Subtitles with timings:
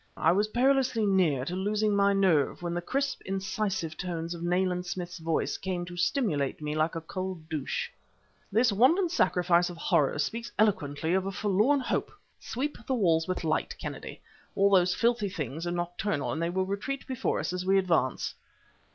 [0.17, 4.87] I was perilously near to losing my nerve when the crisp, incisive tones of Nayland
[4.87, 7.87] Smith's voice came to stimulate me like a cold douche.
[8.51, 12.11] "This wanton sacrifice of horrors speaks eloquently of a forlorn hope!
[12.39, 14.19] Sweep the walls with light, Kennedy;
[14.55, 18.33] all those filthy things are nocturnal and they will retreat before us as we advance."